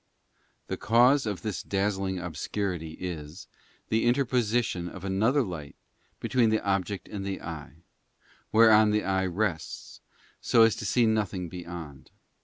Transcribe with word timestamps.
The 0.65 0.77
cause 0.77 1.27
of 1.27 1.43
this 1.43 1.61
dazzling 1.61 2.17
obscurity 2.17 2.93
is, 2.93 3.47
the 3.89 4.05
interposition 4.05 4.89
of 4.89 5.03
another 5.05 5.43
light 5.43 5.75
between 6.19 6.49
the 6.49 6.59
object 6.65 7.07
and 7.07 7.23
the 7.23 7.39
eye, 7.39 7.83
whereon 8.51 8.89
the 8.89 9.03
eye 9.03 9.27
rests, 9.27 10.01
so 10.41 10.63
as 10.63 10.75
to 10.77 10.87
see 10.87 11.05
nothing 11.05 11.49
beyond. 11.49 12.09